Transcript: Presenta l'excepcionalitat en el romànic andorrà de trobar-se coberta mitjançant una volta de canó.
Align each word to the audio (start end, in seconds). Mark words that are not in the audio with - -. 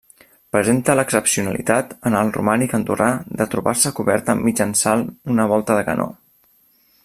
Presenta 0.53 0.93
l'excepcionalitat 0.99 1.93
en 2.11 2.17
el 2.21 2.33
romànic 2.37 2.73
andorrà 2.79 3.11
de 3.41 3.47
trobar-se 3.53 3.93
coberta 4.01 4.37
mitjançant 4.43 5.05
una 5.35 5.47
volta 5.55 5.79
de 5.81 5.89
canó. 5.91 6.13